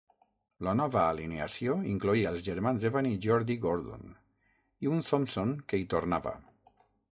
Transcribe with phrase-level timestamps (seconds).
[0.67, 4.09] La nova alineació incloïa els germans Evan i Geordie Gordon,
[4.87, 6.37] i un Thompson que hi tornava.